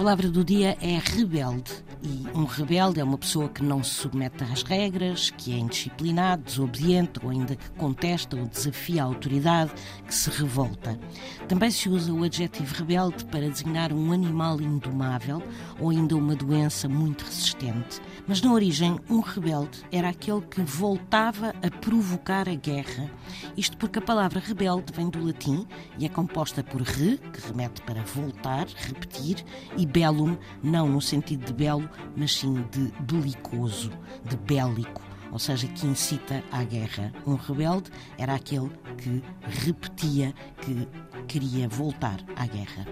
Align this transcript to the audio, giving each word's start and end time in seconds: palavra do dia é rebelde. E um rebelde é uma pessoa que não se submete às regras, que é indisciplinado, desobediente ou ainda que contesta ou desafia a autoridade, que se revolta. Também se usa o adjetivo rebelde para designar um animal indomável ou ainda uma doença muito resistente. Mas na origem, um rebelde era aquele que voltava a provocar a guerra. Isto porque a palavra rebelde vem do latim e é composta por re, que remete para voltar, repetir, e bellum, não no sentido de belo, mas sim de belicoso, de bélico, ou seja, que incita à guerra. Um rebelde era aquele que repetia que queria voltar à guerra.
palavra 0.00 0.30
do 0.30 0.42
dia 0.42 0.78
é 0.80 0.98
rebelde. 0.98 1.89
E 2.02 2.26
um 2.34 2.44
rebelde 2.44 2.98
é 2.98 3.04
uma 3.04 3.18
pessoa 3.18 3.48
que 3.50 3.62
não 3.62 3.84
se 3.84 3.90
submete 3.90 4.42
às 4.42 4.62
regras, 4.62 5.28
que 5.30 5.52
é 5.52 5.58
indisciplinado, 5.58 6.42
desobediente 6.42 7.20
ou 7.22 7.30
ainda 7.30 7.54
que 7.54 7.70
contesta 7.72 8.38
ou 8.38 8.46
desafia 8.46 9.02
a 9.02 9.06
autoridade, 9.06 9.70
que 10.06 10.14
se 10.14 10.30
revolta. 10.30 10.98
Também 11.46 11.70
se 11.70 11.90
usa 11.90 12.10
o 12.10 12.24
adjetivo 12.24 12.74
rebelde 12.74 13.26
para 13.26 13.50
designar 13.50 13.92
um 13.92 14.12
animal 14.12 14.62
indomável 14.62 15.42
ou 15.78 15.90
ainda 15.90 16.16
uma 16.16 16.34
doença 16.34 16.88
muito 16.88 17.24
resistente. 17.24 18.00
Mas 18.26 18.40
na 18.40 18.50
origem, 18.50 18.98
um 19.10 19.20
rebelde 19.20 19.80
era 19.92 20.08
aquele 20.08 20.40
que 20.40 20.62
voltava 20.62 21.54
a 21.62 21.70
provocar 21.80 22.48
a 22.48 22.54
guerra. 22.54 23.10
Isto 23.58 23.76
porque 23.76 23.98
a 23.98 24.02
palavra 24.02 24.40
rebelde 24.40 24.90
vem 24.94 25.10
do 25.10 25.22
latim 25.22 25.66
e 25.98 26.06
é 26.06 26.08
composta 26.08 26.64
por 26.64 26.80
re, 26.80 27.18
que 27.18 27.46
remete 27.46 27.82
para 27.82 28.02
voltar, 28.02 28.66
repetir, 28.74 29.44
e 29.76 29.84
bellum, 29.84 30.36
não 30.62 30.88
no 30.88 31.00
sentido 31.00 31.44
de 31.44 31.52
belo, 31.52 31.89
mas 32.16 32.36
sim 32.36 32.64
de 32.70 32.92
belicoso, 33.02 33.90
de 34.24 34.36
bélico, 34.36 35.02
ou 35.32 35.38
seja, 35.38 35.66
que 35.68 35.86
incita 35.86 36.42
à 36.50 36.64
guerra. 36.64 37.12
Um 37.26 37.34
rebelde 37.36 37.90
era 38.18 38.34
aquele 38.34 38.70
que 38.98 39.22
repetia 39.42 40.34
que 40.60 40.88
queria 41.26 41.68
voltar 41.68 42.18
à 42.36 42.46
guerra. 42.46 42.86